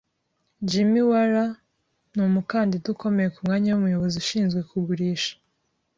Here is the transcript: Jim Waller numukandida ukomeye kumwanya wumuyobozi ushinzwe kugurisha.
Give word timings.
Jim 0.69 0.91
Waller 1.09 1.51
numukandida 2.13 2.87
ukomeye 2.95 3.27
kumwanya 3.35 3.69
wumuyobozi 3.71 4.15
ushinzwe 4.23 4.59
kugurisha. 4.69 5.33